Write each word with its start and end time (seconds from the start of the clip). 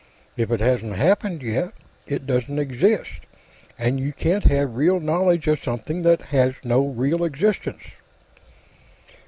If 0.35 0.49
it 0.49 0.61
hasn't 0.61 0.95
happened 0.95 1.43
yet, 1.43 1.73
it 2.07 2.25
doesn't 2.25 2.57
exist, 2.57 3.11
and 3.77 3.99
you 3.99 4.13
can't 4.13 4.45
have 4.45 4.73
real 4.75 4.99
knowledge 4.99 5.45
of 5.47 5.63
something 5.63 6.01
that 6.01 6.21
has 6.29 6.55
no 6.63 6.83
real 6.87 7.23
existence." 7.23 7.83